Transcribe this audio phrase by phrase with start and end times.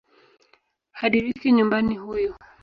[0.99, 2.35] Hadiriki nyumbani huyu